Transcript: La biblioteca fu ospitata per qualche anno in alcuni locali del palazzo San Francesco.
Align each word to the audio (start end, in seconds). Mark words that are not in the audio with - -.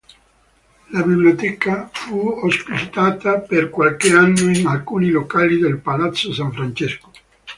La 0.93 1.03
biblioteca 1.03 1.87
fu 1.93 2.17
ospitata 2.17 3.37
per 3.37 3.69
qualche 3.69 4.11
anno 4.13 4.49
in 4.49 4.65
alcuni 4.65 5.11
locali 5.11 5.59
del 5.59 5.77
palazzo 5.77 6.33
San 6.33 6.51
Francesco. 6.51 7.11